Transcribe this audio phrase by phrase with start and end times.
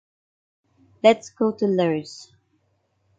[1.03, 2.31] Let's go to Llers.